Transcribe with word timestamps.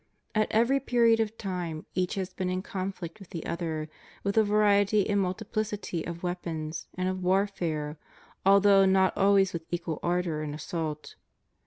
At 0.33 0.47
every 0.51 0.79
period 0.79 1.19
of 1.19 1.37
time 1.37 1.85
each 1.93 2.15
has 2.15 2.33
been 2.33 2.49
in 2.49 2.63
conflict 2.63 3.19
with 3.19 3.29
the 3.29 3.45
other, 3.45 3.87
with 4.23 4.35
a 4.35 4.43
variety 4.43 5.07
and 5.07 5.21
multiphcity 5.21 6.07
of 6.07 6.23
weapons, 6.23 6.87
and 6.95 7.07
of 7.07 7.21
warfare, 7.21 7.99
although 8.43 8.83
not 8.87 9.15
always 9.15 9.53
with 9.53 9.67
equal 9.69 9.99
ardor 10.01 10.41
and 10.41 10.55
assault. 10.55 11.17